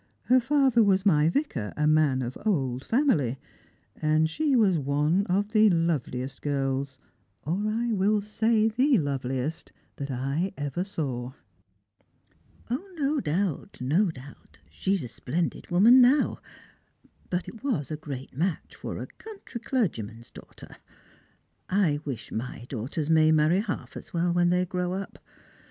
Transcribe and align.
Her 0.23 0.39
father 0.39 0.81
was 0.81 1.05
my 1.05 1.29
vicar— 1.29 1.73
a 1.77 1.85
man 1.85 2.23
of 2.23 2.35
old 2.43 2.83
family; 2.83 3.37
and 3.95 4.27
she 4.27 4.55
was 4.55 4.79
one 4.79 5.27
of 5.27 5.49
the 5.49 5.69
loveliest 5.69 6.41
girls, 6.41 6.97
or 7.43 7.67
I 7.67 7.93
will 7.93 8.19
say 8.19 8.67
the 8.67 8.97
loveliest, 8.97 9.71
I 9.99 10.53
ever 10.57 10.83
saw."" 10.83 11.33
No 12.95 13.19
doubt— 13.19 13.77
no 13.79 14.09
doubt; 14.09 14.57
she's 14.71 15.03
a 15.03 15.07
splendid 15.07 15.69
woman 15.69 16.01
now. 16.01 16.39
But 17.29 17.47
it 17.47 17.63
was 17.63 17.91
a 17.91 17.95
great 17.95 18.35
match 18.35 18.75
for 18.75 18.97
a 18.97 19.05
country 19.05 19.61
clergyman's 19.61 20.31
daughter. 20.31 20.77
I 21.69 21.99
wish 22.05 22.31
iny 22.31 22.67
daughters 22.67 23.07
may 23.11 23.31
marry 23.31 23.59
half 23.59 23.95
as 23.95 24.15
well 24.15 24.33
when 24.33 24.49
they 24.49 24.65
grow 24.65 24.93
up. 24.93 25.19